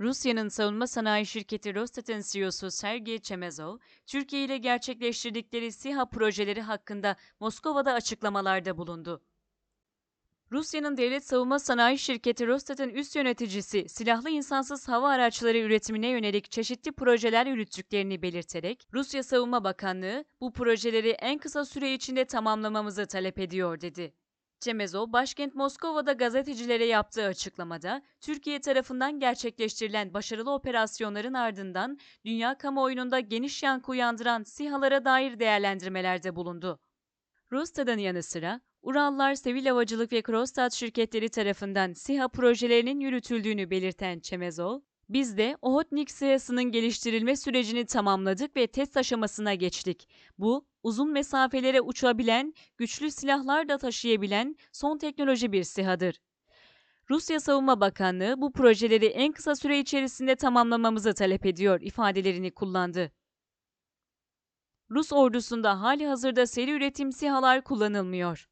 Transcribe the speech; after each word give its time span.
Rusya'nın 0.00 0.48
savunma 0.48 0.86
sanayi 0.86 1.26
şirketi 1.26 1.74
Rostat'ın 1.74 2.22
CEO'su 2.32 2.70
Sergey 2.70 3.18
Chemezov, 3.18 3.78
Türkiye 4.06 4.44
ile 4.44 4.58
gerçekleştirdikleri 4.58 5.72
SİHA 5.72 6.08
projeleri 6.08 6.60
hakkında 6.62 7.16
Moskova'da 7.40 7.92
açıklamalarda 7.92 8.78
bulundu. 8.78 9.22
Rusya'nın 10.52 10.96
devlet 10.96 11.26
savunma 11.26 11.58
sanayi 11.58 11.98
şirketi 11.98 12.46
Rostat'ın 12.46 12.88
üst 12.88 13.16
yöneticisi 13.16 13.88
silahlı 13.88 14.30
insansız 14.30 14.88
hava 14.88 15.08
araçları 15.08 15.58
üretimine 15.58 16.08
yönelik 16.08 16.50
çeşitli 16.50 16.92
projeler 16.92 17.46
yürüttüklerini 17.46 18.22
belirterek, 18.22 18.88
Rusya 18.92 19.22
Savunma 19.22 19.64
Bakanlığı 19.64 20.24
bu 20.40 20.52
projeleri 20.52 21.10
en 21.10 21.38
kısa 21.38 21.64
süre 21.64 21.94
içinde 21.94 22.24
tamamlamamızı 22.24 23.06
talep 23.06 23.38
ediyor 23.38 23.80
dedi. 23.80 24.14
Cemezov, 24.60 25.12
başkent 25.12 25.54
Moskova'da 25.54 26.12
gazetecilere 26.12 26.84
yaptığı 26.84 27.24
açıklamada, 27.24 28.02
Türkiye 28.20 28.60
tarafından 28.60 29.20
gerçekleştirilen 29.20 30.14
başarılı 30.14 30.54
operasyonların 30.54 31.34
ardından 31.34 31.98
dünya 32.24 32.58
kamuoyunda 32.58 33.20
geniş 33.20 33.62
yankı 33.62 33.90
uyandıran 33.90 34.42
SİHA'lara 34.42 35.04
dair 35.04 35.38
değerlendirmelerde 35.38 36.36
bulundu. 36.36 36.78
Rostad'ın 37.52 37.98
yanı 37.98 38.22
sıra, 38.22 38.60
Urallar 38.82 39.34
Sevil 39.34 39.66
Havacılık 39.66 40.12
ve 40.12 40.22
Krostat 40.22 40.72
şirketleri 40.72 41.28
tarafından 41.28 41.92
SİHA 41.92 42.28
projelerinin 42.28 43.00
yürütüldüğünü 43.00 43.70
belirten 43.70 44.20
Çemezov, 44.20 44.80
biz 45.08 45.36
de 45.38 45.56
Ohotnik 45.62 46.10
SİHA'sının 46.10 46.64
geliştirilme 46.64 47.36
sürecini 47.36 47.86
tamamladık 47.86 48.56
ve 48.56 48.66
test 48.66 48.96
aşamasına 48.96 49.54
geçtik. 49.54 50.08
Bu, 50.38 50.66
uzun 50.82 51.12
mesafelere 51.12 51.80
uçabilen, 51.80 52.54
güçlü 52.76 53.10
silahlar 53.10 53.68
da 53.68 53.78
taşıyabilen 53.78 54.56
son 54.72 54.98
teknoloji 54.98 55.52
bir 55.52 55.62
SİHA'dır. 55.62 56.20
Rusya 57.10 57.40
Savunma 57.40 57.80
Bakanlığı 57.80 58.40
bu 58.40 58.52
projeleri 58.52 59.06
en 59.06 59.32
kısa 59.32 59.56
süre 59.56 59.78
içerisinde 59.78 60.36
tamamlamamızı 60.36 61.14
talep 61.14 61.46
ediyor 61.46 61.80
ifadelerini 61.80 62.54
kullandı. 62.54 63.12
Rus 64.90 65.12
ordusunda 65.12 65.80
hali 65.80 66.06
hazırda 66.06 66.46
seri 66.46 66.70
üretim 66.70 67.12
SİHA'lar 67.12 67.64
kullanılmıyor. 67.64 68.44